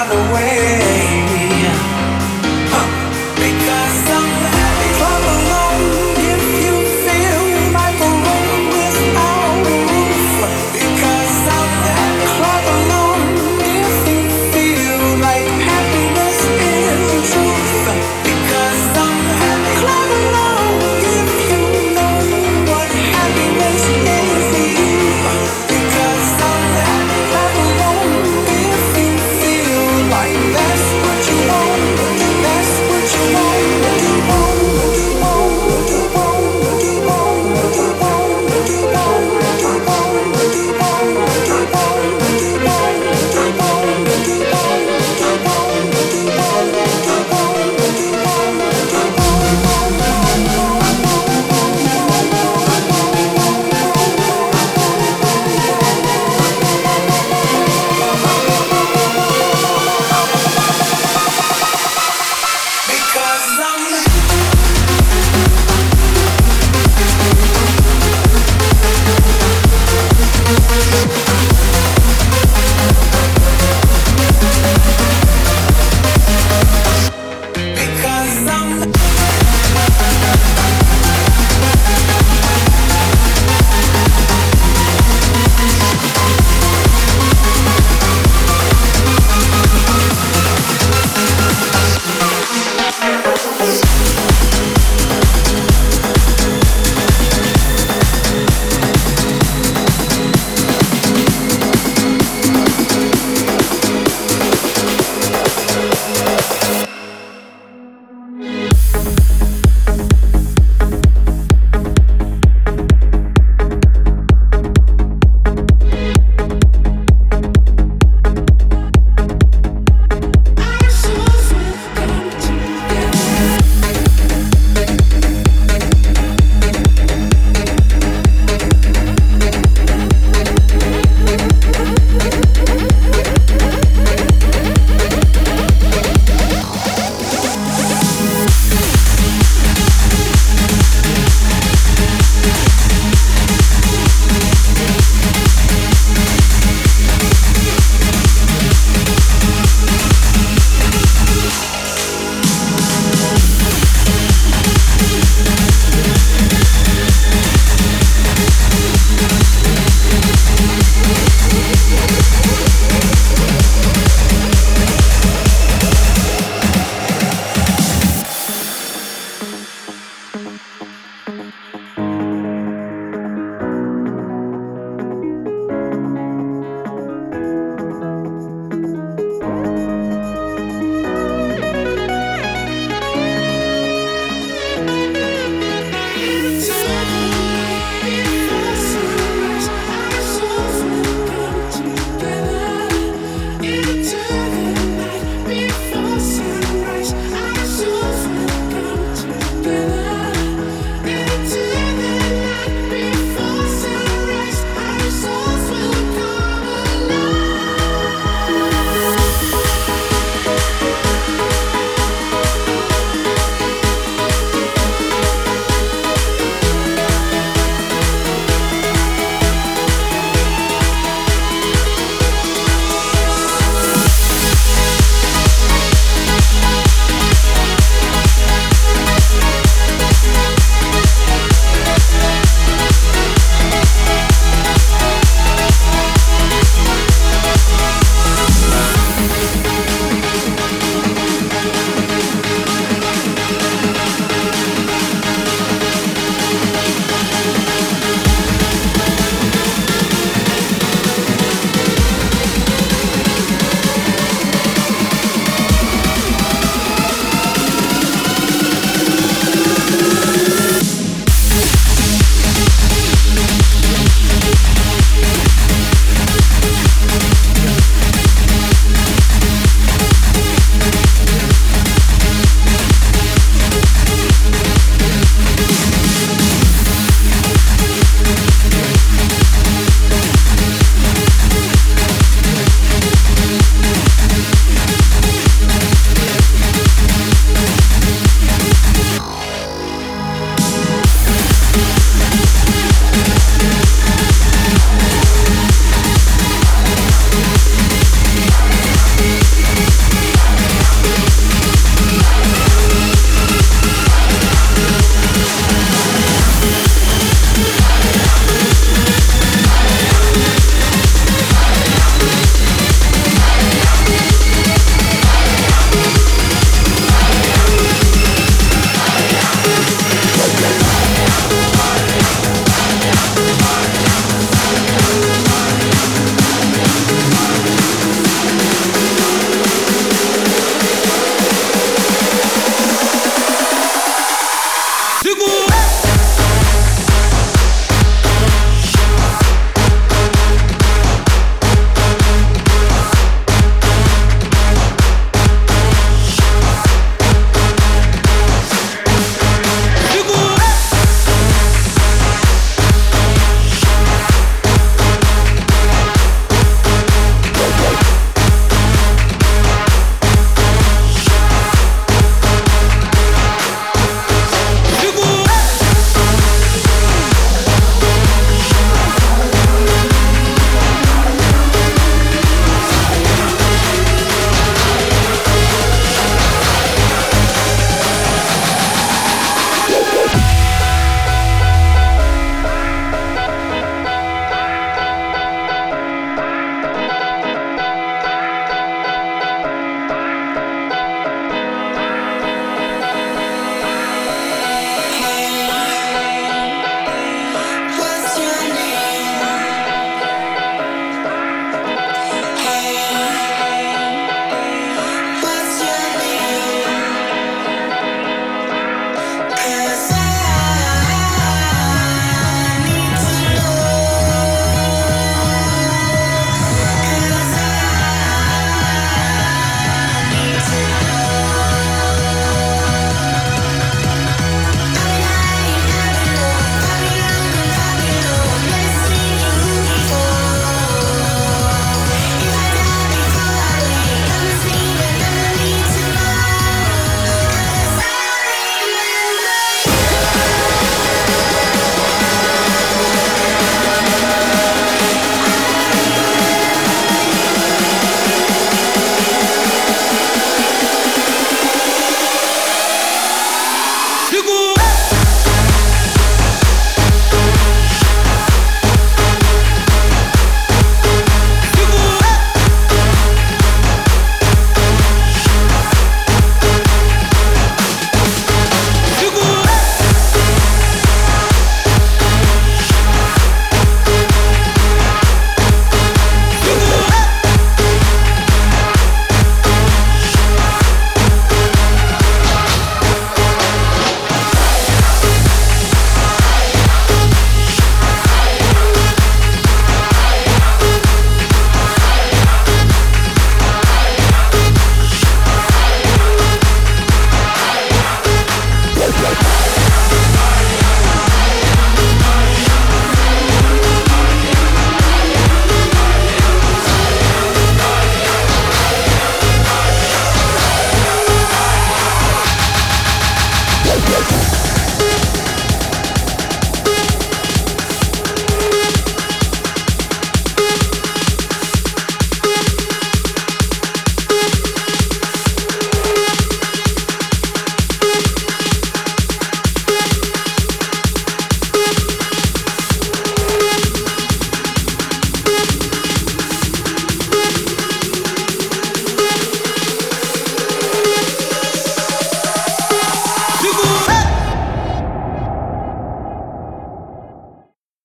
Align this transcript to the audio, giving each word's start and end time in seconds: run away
run 0.00 0.30
away 0.30 0.69